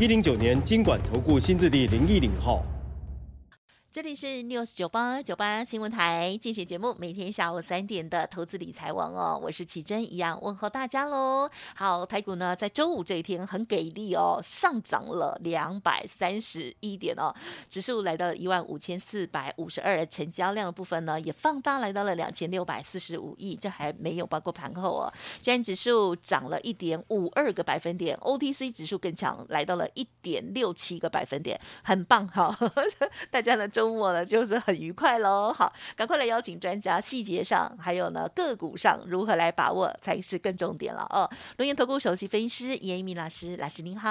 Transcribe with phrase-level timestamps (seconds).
[0.00, 2.64] 一零九年金管投顾新字第零一零号。
[3.94, 11.48] 这里是 News 九八九八新闻台进行节目，每天下午三点的投资理财王哦，我是奇珍，一样问候大家喽。
[11.76, 17.32] 好，台股呢在周五这一天很给力哦，上涨了两百三十一点哦，
[17.68, 25.12] 指数来到一万五千四百五十二，成交量的部分呢也放大来到了两千六百四十五亿，这还没有包括盘后哦。
[25.40, 32.72] 今天指数涨了一点五二个百分点，OTC 指数更强，来到了一点六七个百分点，很棒哈、哦！
[33.30, 35.52] 大家呢周周末呢，就是很愉快喽。
[35.52, 41.28] 好，赶快来邀请专家，细节上还有呢个股上如何来把握才是更重点了哦。
[41.58, 44.10] 轮源投顾首席分析师严一民老师，老师您好。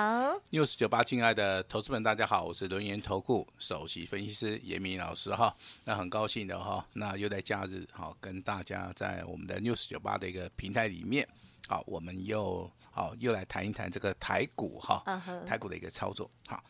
[0.51, 5.55] News 九八，亲爱的投资们，大家好，我是轮源投顾首席分析师严一民老师哈。
[5.85, 11.27] 那很高兴的哈，那又在假日哈跟大家在我们的 News 九八的一个平台里面，
[11.67, 15.03] 好，我们又好又来谈一谈这个台股哈，
[15.47, 16.63] 台股的一个操作好。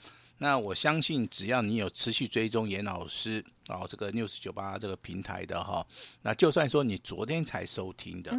[0.44, 5.88] 那我相信，只要你有持续追踪严老师哦，这个 News 九八这个平台的哈，
[6.22, 8.30] 那就算说你昨天才收听的，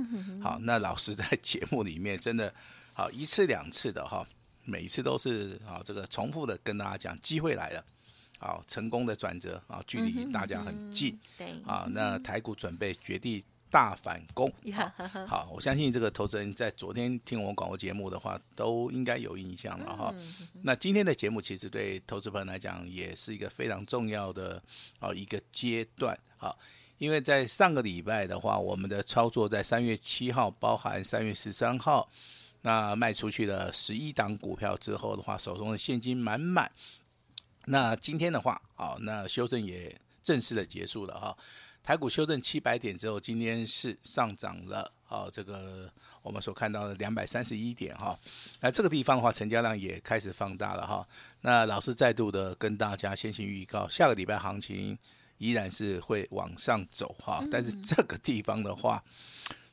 [0.43, 2.55] 好，那老师在节目里面真的
[2.93, 4.27] 好一次两次的哈，
[4.65, 7.83] 每一次都是啊这个重复的跟大家讲，机会来了，
[8.39, 13.43] 好，成功的转折啊，距离大家很近，对，啊，那台股准备绝地。
[13.71, 14.93] 大反攻，好，
[15.27, 20.15] 好，我相信这个投资人在昨天听我们广播节目的话，都应该有印象了哈。
[20.63, 24.63] 那今天的节目其实对投资朋友来讲也是一个非常重要的
[25.01, 26.57] 啊一个阶段，好，
[26.99, 32.09] 因为在上个礼拜的话，我们的操作在三月七号，包含三月十三号，
[32.63, 36.71] 那卖出去了十一档股票之后的话，手中的现金满满。
[37.67, 41.37] 那今天的话，好，那修正也正式的结束了哈。
[41.85, 48.19] 台股修正七百点之后，今天是上涨了，好，这个我们所看到的两百三十一点哈。
[48.61, 51.07] 那这个地方的话，成交量也开始放大了哈。
[51.43, 54.99] 那老师再度的跟大家先行预告，下个礼拜行情
[55.37, 57.45] 依然是会往上走哈。
[57.51, 59.05] 但是这个地方的话，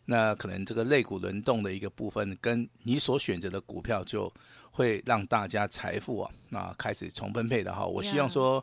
[0.04, 4.30] 那可能这个类股轮动的一个部分，跟你所选择的股票，就
[4.70, 7.86] 会让大家财富啊，那开始重分配的哈。
[7.86, 8.62] 我希望说。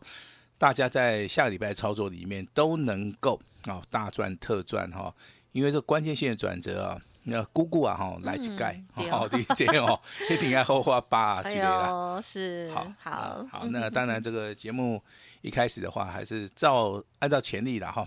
[0.59, 5.15] 大家在下个礼拜操作里面都能够啊大赚特赚哈，
[5.53, 9.99] 因为这关键性的转折啊，那姑姑啊哈来几盖，好 理解哦，
[10.31, 15.03] 一定要后花八几类了，是好好 好，那当然这个节目
[15.43, 18.07] 一开始的话还是照按照潜力的哈。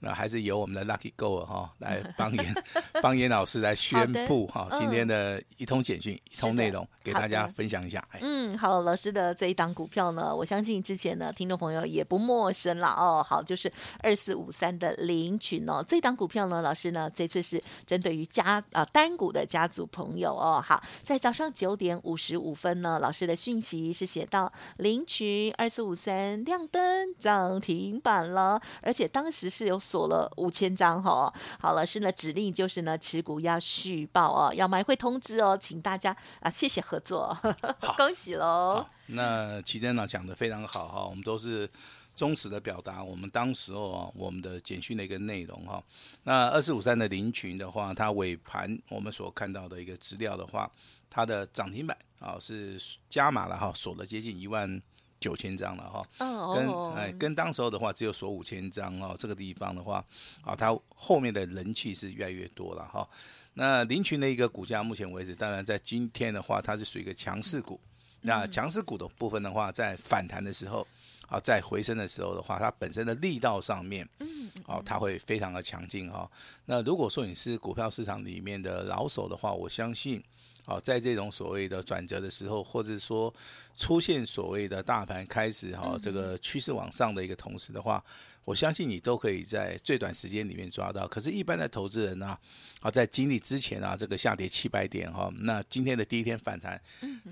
[0.00, 2.64] 那还是由我们的 Lucky Go 哈来 帮严
[3.02, 8.06] 帮严老师来宣布哈今天的一通简讯、嗯、一通内容给大家分享一下。
[8.20, 13.26] 嗯，好，老师的这一档股票呢，我相信之前呢听众朋友也不陌生了哦。
[13.28, 20.62] 好，就是二四五三的凌群哦，这档股票呢，老师呢这次是针对于家啊单股的家族朋友哦。
[20.64, 29.76] 好，在早上九点五十五分呢，老师的讯息是写到凌群二四五三亮灯涨停板了，而且当时是有。
[29.88, 37.34] 锁了五千张哈，好，老师呢指令就是呢持股要续报哦，要买会通知哦，请大家啊谢谢合作，
[37.96, 38.84] 恭喜喽。
[39.06, 41.66] 那奇珍呢讲的非常好哈，我们都是
[42.14, 45.82] 忠实的表达我们当时候我们的简讯的一个内容哈。
[46.24, 50.70] 那二四五三的林群的话，它尾盘我们所看到的一个资料的话，
[51.08, 52.78] 它的涨停板啊是
[53.08, 54.82] 加码了哈，锁了接近一万。
[55.20, 56.08] 九千张了哈，
[56.54, 60.04] 跟哎跟当时候的话只有锁五千张哦，这个地方的话
[60.42, 63.08] 啊，它后面的人气是越来越多了哈。
[63.54, 67.80] 那林群的一个股价，目前为止，当然在今天的话，它是属于一个强势股。
[68.20, 70.86] 那强势股的部分的话，在反弹的时候
[71.28, 76.30] 啊，在回升的时候的话，它本身的力道上面，嗯，哦，它会非常的强劲哈。
[76.66, 80.22] 那如果说你是股票市场里面的老手的话，我相信。
[80.68, 83.34] 好，在这种所谓的转折的时候，或者说
[83.74, 88.04] 出现所谓的大盘开始哈这个趋势往上的一个同时的话，
[88.44, 91.08] 我相信你都可以在最短时间里面抓到。
[91.08, 92.38] 可是，一般的投资人呢，
[92.82, 96.78] 啊，在经历之前啊，这个下跌七百点哈，那今天的第一天反弹，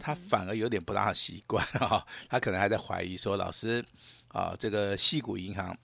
[0.01, 3.85] 他反而有点不大习惯哈，他可能还在怀疑说，老师
[4.29, 5.77] 啊，这个矽谷银行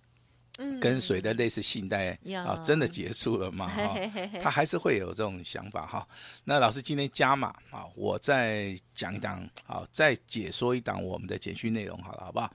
[0.80, 2.10] 跟随的类似信贷
[2.46, 3.66] 啊，真的结束了吗？
[3.68, 3.94] 哈，
[4.40, 6.06] 他还是会有这种想法哈。
[6.44, 12.52] 那老师今天加码啊，我再讲一档，好，再解说一档我们的简讯内容，好了，好不好？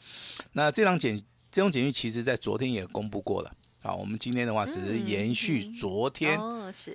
[0.54, 3.52] 那这档简这种简讯其实在昨天也公布过了，
[3.82, 6.40] 啊，我们今天的话只是延续昨天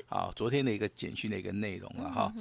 [0.09, 2.33] 啊昨天的一个简讯的一个内容了哈。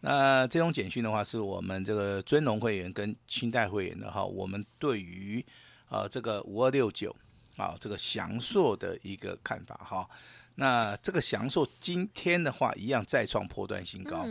[0.00, 5.42] 那这种简讯的话，是我们这个尊龙会员跟清代会员的哈，我们对于
[5.88, 7.16] 呃这个五二六九。
[7.60, 10.08] 啊，这个祥硕的一个看法哈，
[10.54, 14.24] 那这个祥硕今天的话一样再创破断新高，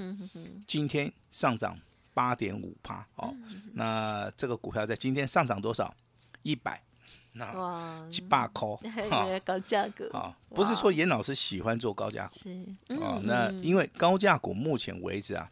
[0.65, 1.77] 今天上涨
[2.11, 3.31] 八点五趴哦，
[3.73, 5.93] 那这个股票在今天上涨多少？
[6.41, 6.81] 一百，
[7.33, 8.67] 那七八块
[9.11, 15.51] 哈，高价格啊，不是说严老师喜欢做高价股啊，那因为高价股目前为止啊，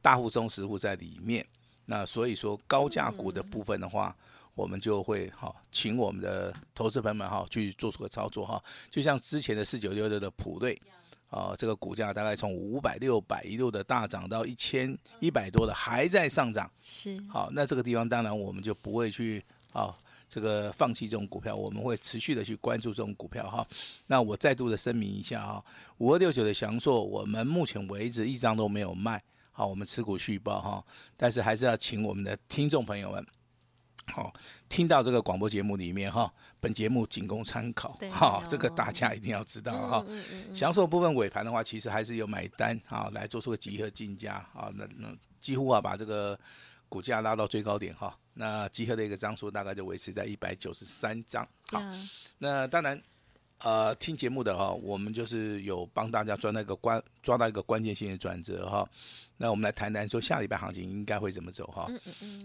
[0.00, 1.46] 大户中实户在里面，
[1.84, 4.16] 那所以说高价股的部分的话。
[4.58, 8.60] 我们就会哈，请我们的投资朋友们哈去做出个操作哈，
[8.90, 10.76] 就像之前的四九六六的普瑞，
[11.30, 19.40] 啊，这个股价大概从五百六百一路的大涨到一千一百多的还在上涨，是好，那这个地方当然我们就不会去
[19.72, 19.96] 啊
[20.28, 23.64] 这个放弃这种股票，我们会持续的去关注这种股票哈。
[24.08, 25.64] 那我再度的声明一下哈，
[25.98, 29.22] 五二六九的翔硕，我们目前为止一张都没有卖，
[29.52, 30.84] 好，我们持股续报哈，
[31.16, 33.24] 但是还是要请我们的听众朋友们。
[34.08, 34.32] 好，
[34.68, 40.06] 听到这个广播节目里面哈，本节目仅供参考，哈，这个大家一定要知道哈。
[40.54, 45.08] 享受部分尾盘的话，其实还是有买单啊，来做出个集合竞价啊，那那
[45.40, 46.38] 几乎啊把这个
[46.88, 51.46] 股价拉到最高点哈，那集合的一个张数大概就维持在一百九十三张。
[51.70, 51.82] 好，
[52.38, 53.00] 那当然。
[53.60, 58.88] 呃，听节目的哈，我们就是有帮大家抓那个关，抓到一个关键性的转折哈。
[59.40, 61.88] 那我们来谈谈说下礼拜行情应该会怎么走哈。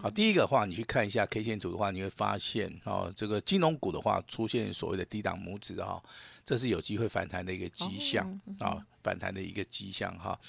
[0.02, 6.02] 好，第一个的话，你去看一下 K 线图的话，你会发现哦，这个金融股的话出现所谓的低档拇指哈，
[6.46, 10.40] 这是有机会反弹的一个迹象啊，反弹的一个迹象哈。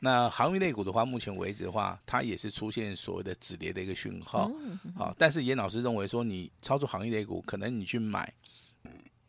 [0.00, 4.50] 那航运类股的话，目前为止的话，它也是出现所谓的止跌的一个讯号。
[4.96, 8.32] 好，但是严老师认为说，你操作行业类股，可能你去买。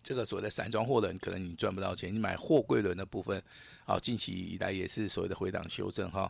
[0.02, 2.14] 这个所谓的散装货轮，可能你赚不到钱。
[2.14, 3.42] 你买货柜轮的部分，
[3.86, 6.30] 啊，近期以来也是所谓的回档修正哈。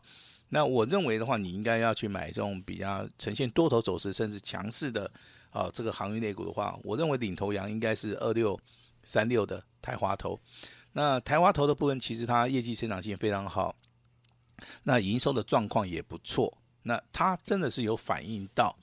[0.49, 5.11] 那我认为的话，你应该要去买这种比较呈现多头走势甚至强势的
[5.49, 8.59] 啊，这个航运类股的话，我认为领头羊应该是二六
[9.03, 10.39] 三六的台华投。
[10.93, 13.75] 那台华投的部分，其实它业绩成长性非常好，
[14.83, 16.55] 那营收的状况也不错。
[16.83, 18.77] 那它真的是有反映到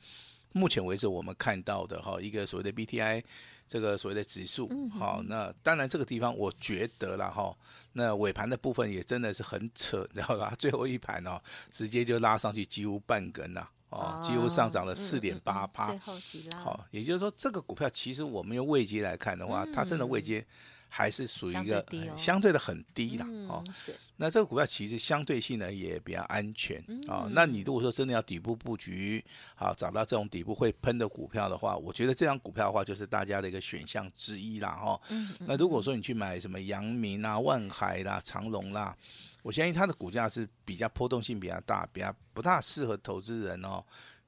[0.52, 3.23] 目前为止我们看到的哈，一个所谓的 BTI。
[3.70, 4.69] 这个所谓的指数，
[4.99, 7.56] 好，那当然这个地方我觉得了哈，
[7.93, 10.52] 那尾盘的部分也真的是很扯，你知道吧？
[10.58, 20.44] 最后一盘哦，直接就拉上去几乎半根呐，哦，几乎上涨了四点八趴，最后几拉，好，也就是说这个股票其实我们用位阶来看的话，它真的位阶。
[20.93, 23.65] 还是属于一个相对的很低啦，哦，
[24.17, 27.29] 那这个股票其实相对性呢也比较安全啊。
[27.31, 35.01] 那你如果说真的要底部布局，好找到这种底部会喷的股票的话，我觉得这张股票的话就是大家的一个选项之一啦，哈。
[35.47, 38.95] 那如果说你去买什么阳明啊、万海啦、长隆啦，
[39.43, 43.83] 我相信它的股价是比较波动性比较大，比较不大适合投资人哦。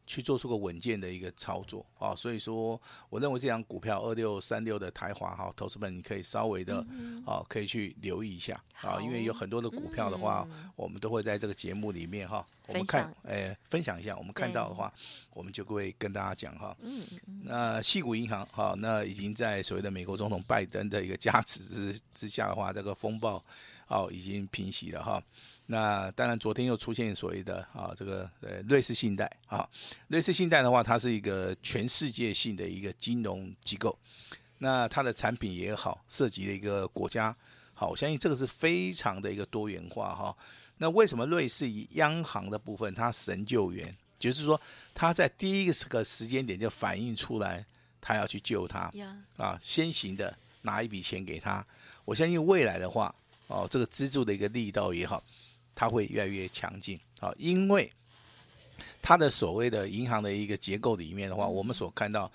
[0.07, 6.85] 去做出个稳健的一个操作啊，所以说我认为这张股票二六三六的台华哈，投资本你可以稍微的
[7.25, 10.47] 啊，可以去留意一下啊，因为有很多的股票的话，
[10.77, 14.93] 我们都会在这个节目里面哈，我们看诶分享一下，我们看到的话，
[15.33, 16.77] 我们就会跟大家讲哈。
[16.81, 17.07] 嗯
[17.45, 23.43] 那细谷银行哈，那已经在所谓的美国总统拜登的一个加持之之下的话，这个风暴
[23.87, 25.23] 哦已经平息了哈。
[25.73, 29.67] 那当然，昨天又出现所谓的啊，这个呃瑞士信贷啊，
[30.09, 33.99] 瑞士信贷的话，它是一个全世界性的一个金融机构，
[34.59, 37.35] 那它的产品也好，涉及的一个国家
[37.73, 40.37] 好，我相信这个是非常的一个多元化哈。
[40.77, 44.61] 那为什么瑞士央行的部分它神救援，就是说
[44.93, 47.65] 它在第一个时间点就反映出来，
[47.99, 48.93] 它要去救它
[49.39, 51.67] 啊，先行的拿一笔钱给他，
[52.05, 53.15] 我相信未来的话
[53.47, 55.25] 哦，这个资助的一个力道也好。
[55.75, 57.91] 它会越来越强劲啊，因为
[59.01, 62.31] 它的所谓的银行的一个结构里面的话，我们所看到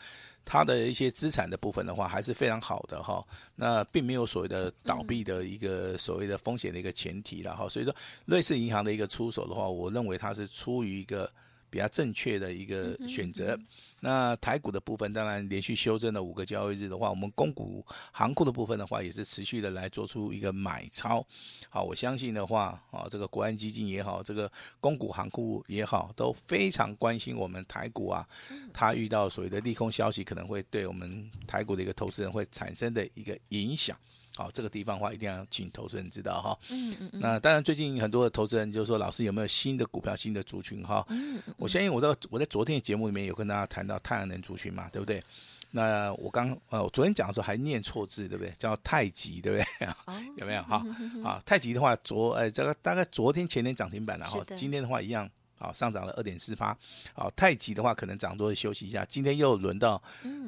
[0.45, 3.25] 它的一些资产的部分的话，还是非常好的哈。
[3.55, 7.67] 那并没有所谓的倒闭的一个所谓的风险的一个前提了哈。
[7.67, 7.93] 所以说，
[8.25, 11.29] 瑞士银行的一个出手的话，我认为它是出于一个
[11.69, 13.57] 比较正确的一个选择。
[14.01, 21.25] 那台股的部分，当然连续修正了五个交易日的话，我们公股行库的部分的话，也是持续的来做出一个买超。
[21.67, 28.27] 好，我相信的话，啊，这个国安基金也好，这个公股行库也好，都非常关心我们台股啊。
[28.71, 33.97] 它遇到所谓的利空消息，可能会对我们台股的一个投资人会产生的一个影响。
[34.37, 36.55] 好，这个地方的话，一定要请投资人知道哈。
[36.69, 37.19] 嗯嗯嗯。
[37.19, 41.03] 那当然，最近很多的投资人就说：“老师有没有新的股票、新的族群？”哈。
[41.09, 41.41] 嗯。
[41.57, 45.23] 我相信我在我在昨天的节目里面有跟大家谈到太阳能族群嘛，对不对？
[45.71, 48.53] 那我刚呃，我昨天讲的时候还念错字，对不对？
[48.59, 49.89] 叫太极，对不对？
[50.37, 50.61] 有没有？
[50.61, 50.85] 哈。
[51.25, 54.39] 啊，太极的话，昨呃这个大概昨天前天涨停板了哈。
[54.55, 55.27] 今天的话一样，
[55.57, 56.77] 啊上涨了二点四八。
[57.15, 59.03] 好，太极的话可能涨多休息一下。
[59.09, 59.99] 今天又轮到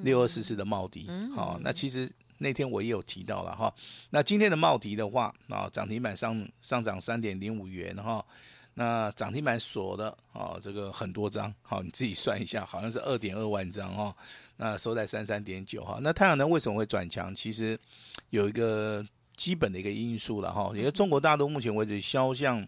[0.04, 1.10] 六二四四的茂迪。
[1.36, 2.08] 好，那其实。
[2.40, 3.74] 那天我也有提到了哈，
[4.10, 8.26] 那今天的茂迪的话啊，涨停板上上涨三点零五元哈，
[8.76, 14.16] 那涨停板锁的啊，这个很多张，好，你自己算一下，好像是二点二万张哈，
[14.56, 17.36] 那收在三三点九哈，那太阳能为什么会转强？
[17.36, 17.78] 其实
[18.30, 19.06] 有一个
[19.36, 22.66] 基本的一个因素了哈，因为中国大陆目前为止销向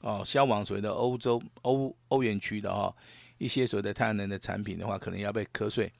[0.00, 2.92] 哦销往所谓的欧洲欧欧元区的哈
[3.38, 5.92] 一些所谓的太阳能的产品的话，可能要被课税。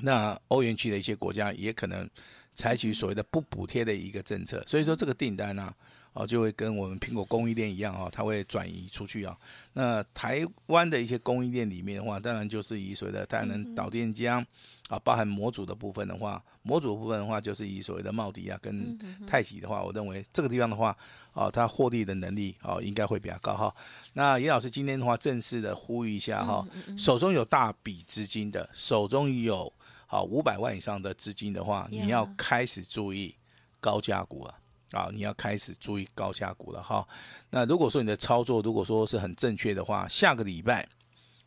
[0.00, 2.08] 那欧元区的一些国家也可能
[2.54, 5.72] 采取所谓的不补贴的一个政策，所以说这个订单呢，
[6.12, 9.36] 啊，就会跟我们苹果供应链一样啊，它会转移出去啊。
[9.74, 14.44] 那台湾的一些供应链里面的话，当然就是以所谓的太阳能导电浆
[14.88, 20.96] 啊，包含模组的部分的话，模组的部分的话就是以所谓的茂迪啊跟太极的话，我认为这个地方的话
[21.32, 23.72] 啊，它获利的能力啊应该会比较高哈。
[24.14, 29.72] 那严老师今天的话正式的呼吁一下哈，手中有大笔资金的，手中有。
[30.10, 33.36] 好，五百万以上的资金的话，你要开始注意
[33.78, 34.58] 高价股了
[34.92, 35.10] 啊！
[35.12, 37.06] 你要开始注意高价股了哈。
[37.50, 40.88] 那如果说你的操作如果说是很正确的话，下个礼拜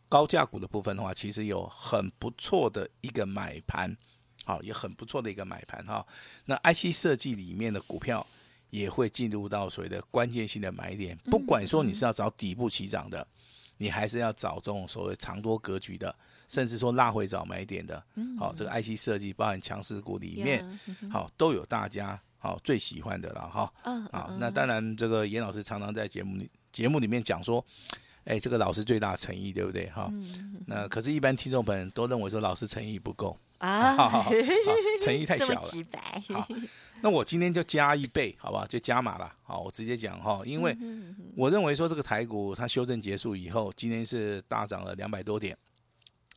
[0.08, 3.98] 高价股的部分的话，其实有很不错的一个买盘，
[4.46, 6.06] 好，也很不错的一个买盘哈。
[6.46, 8.24] 那 IC 设计里面的股票
[8.70, 13.27] 也会进入到所谓的关键性的买点，不管说你是要找底部起涨的，
[13.81, 16.15] 你还是要找这种所谓长多格局的。
[16.47, 18.03] 甚至说拉回早买点的，
[18.38, 23.71] 好，这个 IC 设计包含强势股里面，好都有大家好最喜欢的了哈。
[24.11, 27.65] 好，那当然这个严老师常常在节目里节目里面讲说，
[28.25, 30.11] 哎，这个老师最大诚意，对不对哈？
[30.67, 34.25] 那可是，一般听众朋友都认为说老师诚意不够啊，
[35.00, 35.69] 诚意太小了。
[36.33, 36.45] 好，
[37.01, 38.65] 那我今天就加一倍，好不好？
[38.67, 39.36] 就加码了。
[39.43, 40.77] 好，我直接讲哈，因为
[41.36, 45.58] 我认为说这个台股它修正结束以后，今天是大涨了两百多点。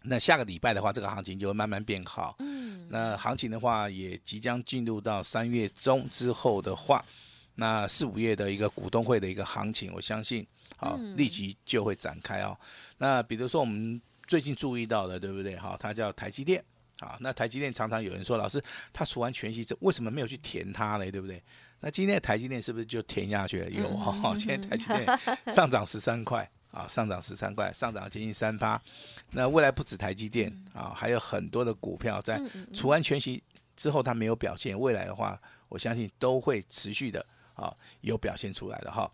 [0.02, 2.36] 那下个礼拜的话，这个行情就会慢慢变好。
[2.38, 7.04] 嗯，那行情的话，也即将进入到三月中之后的话，
[7.54, 12.58] 那四五月的一个股东会的一个行情，我相信，好，立即就会展开哦。
[12.98, 15.56] 那比如说我们最近注意到的，对不对？
[15.56, 16.62] 哈，它叫台积电。
[17.00, 21.10] 好，那台积电常常有人说，老师，他除完全息，这为什么没有去填它呢？
[21.10, 21.42] 对不对？
[21.80, 23.70] 那今天的台积电是不是就填下去了？
[23.70, 25.06] 有哈， 今天台积电
[25.54, 26.50] 上涨十三块。
[26.70, 28.82] 啊，上涨十三块，上涨接近三趴。
[29.30, 32.36] 那未来不止台积电啊，还有很多的股票在
[32.74, 33.40] 除完全息
[33.76, 34.76] 之后，它没有表现。
[34.76, 37.24] 未来的话，我相信都会持续的
[37.54, 39.10] 啊有表现出来的哈。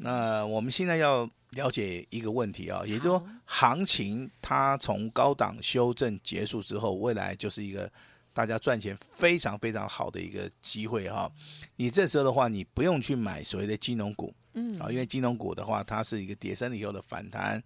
[0.00, 7.90] 那我们现在要了解一个问题啊，也就是说，行情它从高档修正结束之后，未来就是一个
[8.34, 11.30] 大家赚钱非常非常好的一个机会哈。
[11.76, 14.34] 你这时候的话，你不用去买所谓的金融股。
[14.56, 17.60] 嗯，啊，因为金融股的话，它是一个跌深以后的反弹，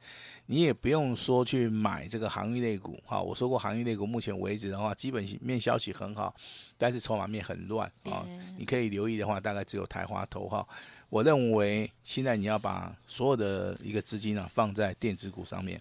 [0.47, 2.99] 你也不用说去买这个航运类股。
[3.05, 6.35] 哈，我说过航运类股目前为止的话，基本面消息很好，
[6.79, 8.25] 但是筹码面很乱啊。
[8.57, 10.67] 你可以留意的话，大概只有台华投哈。
[11.11, 15.79] 我认为现在你要把所有的一个资金啊放在电子股上面，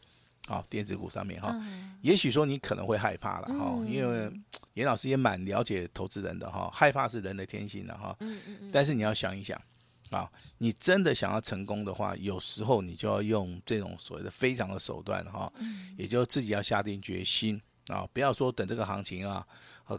[0.47, 1.55] 啊，电子股上面哈。
[2.01, 4.31] 也许说你可能会害怕了哈，因为
[4.73, 8.17] 严老师也蛮了解投资人的哈，害怕是人的天性的哈。
[8.71, 9.61] 但是你要想一想。
[10.09, 15.51] 啊，你真的想要成功的话，有时候你就要用这种所谓的非常的手段哈，
[15.97, 19.45] 也就自己要下定决心啊，不要说等这个行情啊，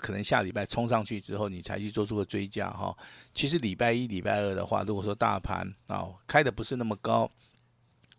[0.01, 2.97] 可能下礼拜冲上去之后你才去做出个追加哈。
[3.35, 7.31] 其实礼拜一、礼拜二的话，如果说大盘啊开的不是那么高，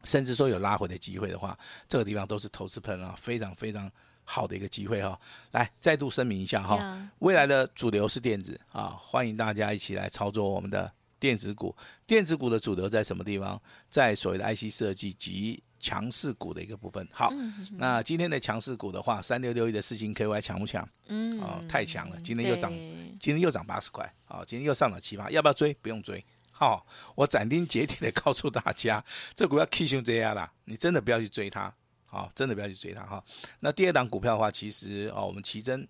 [0.04, 3.92] 甚至说有拉回的机会的话，这个地方都是投资朋友啊非常非常
[4.24, 5.20] 好的一个机会哈。
[5.52, 10.92] 来，再度声明一下哈，未来的主流是电子啊，欢迎大家一起来操作我们的。
[11.20, 11.76] 电子股，
[12.08, 13.62] 电子股的主流在什么地方？
[13.90, 17.06] 在所谓的 IC 设计及强势股的一个部分。
[17.12, 17.30] 好，
[17.76, 20.88] 那今天的强势股的话，三六六一的四星 KY 强不强？
[21.08, 22.72] 嗯，哦，太强了，今天又涨，
[23.20, 25.74] 今天又涨八十块，啊，今天又上了七八，要不要追？
[25.82, 26.26] 不用追。
[26.60, 26.86] 好、
[27.16, 29.02] 我斩钉截铁的告诉大家，
[29.34, 31.74] 这股票 K 线这样啦，你真的不要去追它。
[32.06, 33.24] 好，真的不要去追它哈。
[33.62, 35.88] 那第二档股票的话，其实啊，我们奇珍。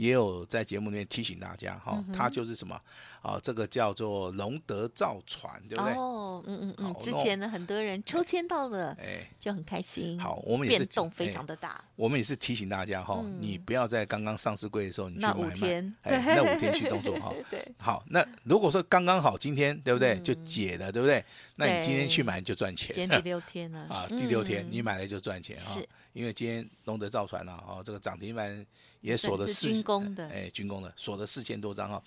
[0.00, 2.74] 也有在节目里面提醒大家哈，它就是什么
[3.20, 3.38] 啊？
[3.42, 5.92] 这个叫做龙德造船，对不对？
[5.92, 6.94] 哦，嗯嗯嗯。
[7.02, 10.18] 之前呢，很多人抽签到了，哎，就很开心。
[10.18, 11.84] 好，我们也是变动非常的大。
[11.96, 17.30] 我们也是提醒大家哈，你不要在刚刚上市柜的时候你去买卖，哎，那五天去动作哈。
[17.50, 17.60] 对。
[17.76, 21.22] 好，那如果说刚刚好今天对不对就解了对不对？
[21.56, 23.06] 那你今天去买就赚钱。
[23.06, 25.78] 第六天了 啊，第六天你买了就赚钱哈。
[26.12, 28.66] 因为今天龙德造船了哦，这个涨停板
[29.00, 32.02] 也锁了四，军工的，哎，军工的锁了四千多张哈。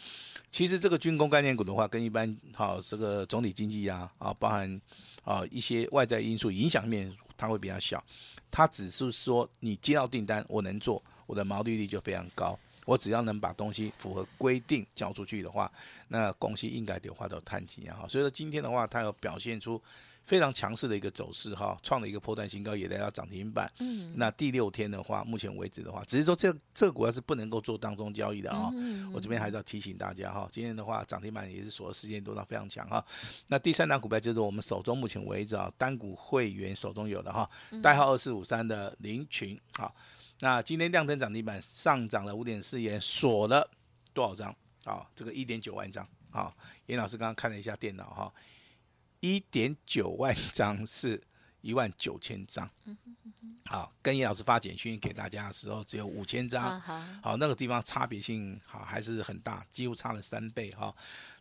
[0.51, 4.81] 其实这个军工概念股的话，跟一般好这个总体经济啊啊，包含
[5.23, 8.03] 啊一些外在因素影响面，它会比较小。
[8.51, 12.59] 它只是说你接到订单，我能做，我的毛利率就非常高。
[12.85, 15.71] 我只要能把东西符合规定交出去的话，
[16.09, 18.05] 那公司应该得话都探底啊。
[18.09, 19.81] 所以说今天的话，它有表现出。
[20.23, 23.69] 非常强势的一个走势哈，创了一个破段新高，也来到涨停板。
[23.79, 28.69] 嗯，那第六天的话，目前为止的话，只是说这这个股票是不能够做当中交易的啊。
[28.73, 33.03] 嗯，我这边还是要提醒大家哈，今天的话涨停板也是锁的时间多到非常强哈。
[33.49, 37.49] 那第三档股票就是我们手中目前为止啊单股会员手中有的哈，
[37.81, 39.59] 代号二四五三的林群。
[39.73, 39.91] 啊，
[40.39, 43.69] 那今天量增涨停板上涨了五点四元，锁了
[44.13, 45.05] 多少张啊？
[45.13, 46.53] 这个一点九万张啊。
[46.85, 48.33] 严老师刚刚看了一下电脑哈。
[49.23, 51.23] 一点九万张是
[51.61, 52.69] 一万九千张，
[53.63, 56.77] 好，跟叶老师发简讯给大家的时候只有五千张，
[57.21, 60.93] 好，那个地方差别性好还是很大，几乎差了三倍哈。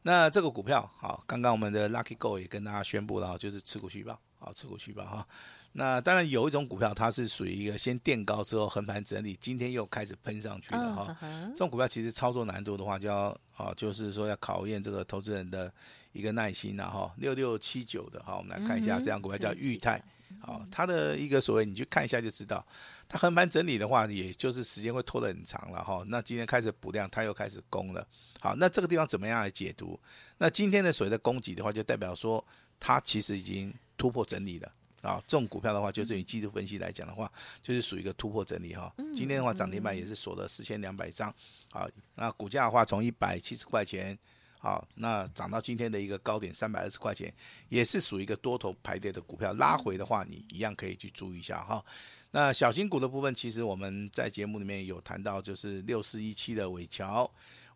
[0.03, 5.27] 那这个股票好，刚刚我们的 Lucky Go 也跟大家宣布了，就是持股续报，好，持股续报哈。
[5.73, 11.17] 那当然有一种股票，它是属于一个先垫高之后横盘整理，今天又开始喷上去的哈。
[11.51, 15.73] 这种股票其实操作难度的话，就要啊，就是说要考验这个投资人的。
[16.13, 19.99] 一个耐心呐哈，六六七九的哈，我们来看一下，这样股票叫裕泰，
[20.43, 22.63] 好，它的一个所谓，你去看一下就知道，
[23.09, 26.05] 它横盘整理的话，也就是时间会拖得很长了哈。
[26.09, 28.07] 那今天开始补量，它又开始攻了，
[28.41, 29.99] 好，那这个地方怎么样来解读？
[30.37, 32.45] 那今天的所谓的攻击的话，就代表说
[32.79, 34.71] 它其实已经突破整理了
[35.03, 35.23] 啊。
[35.27, 37.31] 这种股票的话，就是以技术分析来讲的话，
[37.61, 38.91] 就是属于一个突破整理哈。
[39.15, 41.35] 今天的话，涨停板也是锁了四千两百张，
[41.71, 44.19] 好，那股价的话，从一百七十块钱。
[44.65, 47.35] 好，那涨到今天的一个高点三百二十块钱，
[47.69, 51.85] 也是属于一个多头排列的股票，拉回的话，你一样可以去注意一下哈。
[52.31, 57.29] 那小型股的部分，其实我们在节目里面有谈到，就是六四一七的伟桥，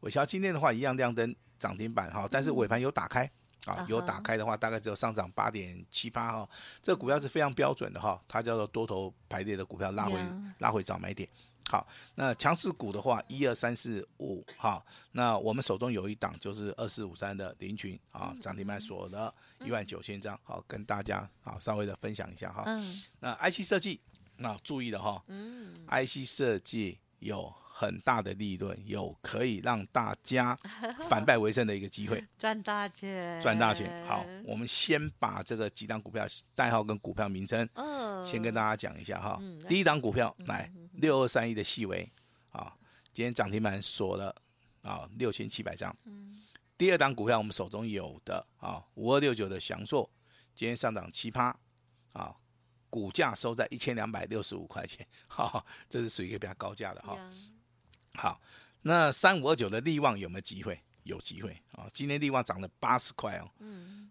[0.02, 3.28] 伟桥今天的话一样亮灯涨停板哈，但是尾盘有打开
[3.66, 6.48] 啊，有打开的话，大概只有上涨八点七八哈，
[6.80, 10.18] 这个股票是非常标准的哈，它叫做多头排列的股票，拉回
[10.58, 11.28] 拉回早买点。
[11.68, 22.62] 好，那强势股的话，一二三四五，哈，那我们手中有一档就是二四五三的林群啊，涨停板锁的一万九千张，好，跟大家啊稍微的分享一下哈。
[22.66, 23.02] 嗯。
[23.18, 24.00] 那 IC 设计，
[24.36, 25.20] 那注意了哈。
[25.26, 25.84] 嗯。
[25.88, 30.58] IC 设计有很大的利润，有可以让大家
[31.08, 34.02] 反败为胜的一个机会，赚大钱，赚大钱。
[34.06, 37.68] 好，我们先把这个几档股票代号跟股票名称，
[38.24, 39.38] 先跟大家讲一下哈。
[39.68, 40.72] 第一档股票来。
[40.96, 42.10] 六二三一的细微，
[42.52, 42.74] 啊，
[43.12, 44.34] 今天涨停板锁了
[44.80, 45.94] 啊六千七百张。
[46.78, 50.10] 第二档股票我们手中有的啊五二六九的祥硕，
[50.54, 51.54] 今天上涨七趴，
[52.14, 52.34] 啊，
[52.88, 57.18] 股价收在一千两百六十五块钱，哈，这是属于一个比较高价的哈。
[58.16, 58.40] 好，
[58.82, 60.80] 那三五二九的利旺有没有机会？
[61.04, 61.88] 有机会啊！
[61.94, 63.48] 今天利旺涨了八十块哦，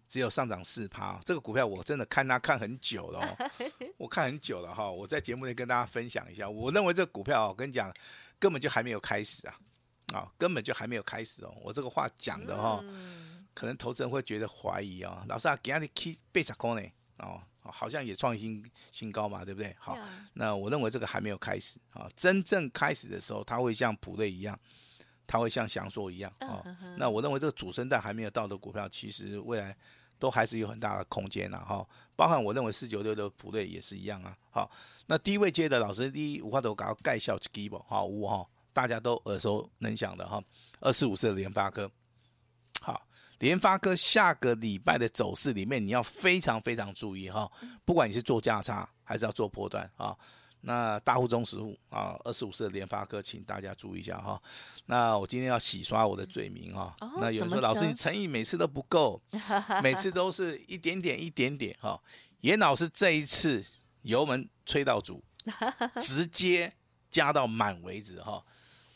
[0.08, 1.20] 只有上涨四趴。
[1.26, 3.50] 这个股票我真的看它看很久了哦，
[3.98, 4.90] 我看很久了哈。
[4.90, 7.92] 我在节目内跟大家分享一下，我认为这个股票，我跟你讲，
[8.38, 9.58] 根本就还没有开始啊，
[10.14, 11.54] 啊，根本就还没有开始哦。
[11.60, 12.82] 我这个话讲的哈，
[13.52, 15.22] 可能投资人会觉得怀疑哦。
[15.28, 16.82] 老师啊，给他的 key 被砸空呢？
[17.18, 19.74] 哦，好像也创新新高嘛，对不对？
[19.78, 19.96] 好，
[20.34, 22.08] 那我认为这个还没有开始啊。
[22.14, 24.58] 真正开始的时候，它会像普瑞一样。
[25.28, 29.76] 它会像祥硕一样啊、哦，那我认为这个主升段还没有到的股票，其实未来
[30.20, 31.84] 都还是有很大的空间呐哈。
[32.14, 34.38] 包含我认为四九六的普瑞也是一样啊。
[34.50, 34.70] 好，
[35.06, 40.40] 那低位接的老师第一五花头搞个盖笑基本哈五哈，大家都耳熟能详的哈。
[40.78, 41.90] 二四五四的联发科，
[42.80, 43.04] 好，
[43.38, 47.50] 联发科下个礼拜的走势里面你要非常非常注意哈，
[47.84, 50.16] 不管你是做价差还是要做波段啊。
[50.62, 54.40] 那大户中实户啊，二十五岁的联发科，请大家注意一下哈。
[54.86, 56.96] 那我今天要洗刷我的罪名哈。
[57.00, 59.20] 哦、那有人说，老师你诚意每次都不够，
[59.80, 62.00] 每次都是一点点一点点哈。
[62.40, 63.64] 严老师这一次
[64.02, 65.22] 油门吹到足，
[66.02, 66.72] 直接
[67.10, 68.44] 加到满为止哈。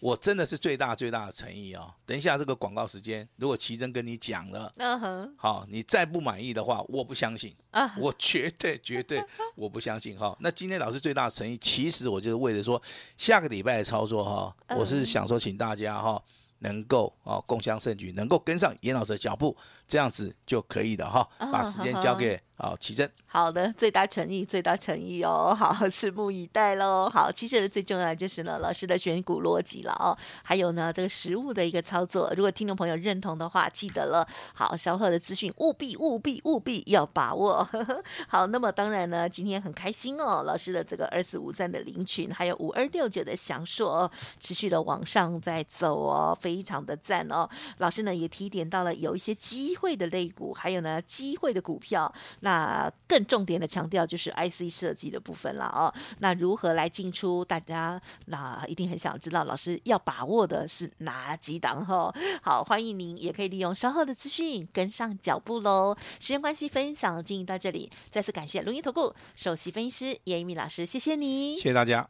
[0.01, 1.93] 我真的是最大最大的诚意哦。
[2.05, 9.23] 等一下这个广告时间，如果奇珍跟你讲了，嗯哼，好，你再不满意的话，我不相信啊，我绝对绝对
[9.55, 10.37] 我不相信哈。
[10.41, 12.81] 那今天老师最大的诚意，其实我就是为了说
[13.17, 16.23] 下个礼拜的操作哈，我是想说请大家哈。
[16.63, 19.57] 能够哦共襄盛举，能够跟上严老师的脚步，
[19.91, 21.29] 这样子就可以的哈。
[21.53, 23.11] 把时间交给啊奇珍。
[23.27, 25.55] 好的，最大诚意，最大诚意哦。
[25.59, 27.09] 好，拭目以待喽。
[27.09, 30.17] 好，其实最重要的就是呢，老师的选股逻辑了哦。
[30.43, 32.33] 还有呢，这个实物的一个操作。
[32.37, 34.27] 如果听众朋友认同的话，记得了。
[34.53, 37.69] 好，稍后的资讯务必务必务必要把握。
[38.29, 40.43] 好，那么当然呢，今天很开心哦。
[40.45, 46.37] 老师的这个二四五三的零群，还有五二六九的祥硕哦，持续的往上在走哦。
[46.41, 47.49] 非常的赞哦，
[47.79, 52.13] 老师呢也提点到了有一些机会的类股，还有呢机会的股票。
[52.41, 55.93] 那更重点的强调就是 IC 设计的部分了哦。
[56.19, 57.45] 那如何来进出？
[57.45, 62.15] 大家那一定很想知道，老师要把握的是哪几档哦？
[62.43, 65.97] 好，欢迎您也可以利用稍后的资讯跟上脚步喽。
[66.21, 72.09] 时间关系，分享进行到这里，再次感谢伦元投顾首席分析师严一鸣老师，谢谢你，谢谢大家。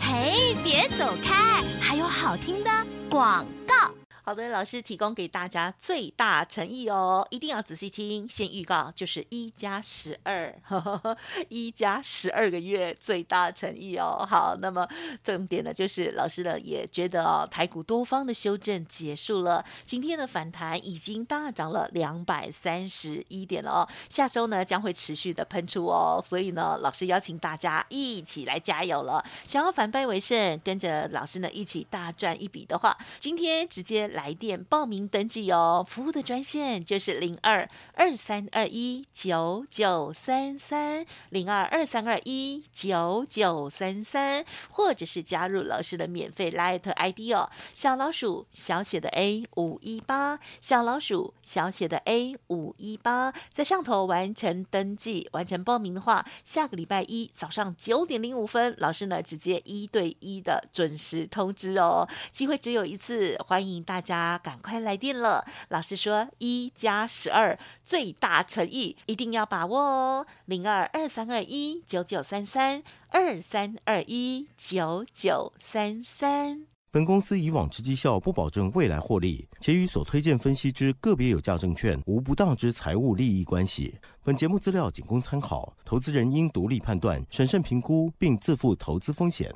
[0.00, 2.70] 嘿，别走开，还有好听的。
[3.10, 3.95] 广告。
[4.28, 8.28] 好的，老师提供给大家最大诚意哦，一定要仔细听。
[8.28, 10.52] 先预告就是一加十二，
[11.48, 14.26] 一加十二个月最大诚意哦。
[14.28, 14.84] 好，那么
[15.22, 23.88] 重点呢，就是老师呢也觉得哦，台股多方的修正结束了，今天的反弹已经大涨了两百三十一点了哦。
[24.10, 29.24] 下周呢将会持续的喷出哦，所以呢，老师邀请大家一起来加油了。
[29.46, 34.10] 想要反败为胜，跟着老师呢一起大赚一笔的话，今天直接。
[34.16, 64.05] 来电报名登记哦，服务的专线就是零二二三二一九九三三零二二三二一九九三三，或者是加入老师的免费 Light ID 哦，小老鼠小写的 A 五一八，小老鼠小写的 A 五一八，在上头完成登记，完成报名的话，下个礼拜一早上九点零五分，老师呢直接一对一的准时通知哦，机会只有一次，欢迎大家。
[64.06, 65.44] 家赶快来电了！
[65.70, 70.26] 老师说一加十二最大诚意，一定要把握哦。
[70.44, 76.66] 零二二三二一九九三三二三二一九九三三。
[76.92, 83.98] 本公司以往之绩效不保证未来获利，且与所推荐分析之个别有价证券无不当之财务利益关系。
[84.22, 89.52] 本节目资料仅供参考，投资人应独立判断、审慎评估，并自负投资风险。